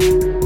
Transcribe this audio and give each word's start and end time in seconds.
you 0.00 0.37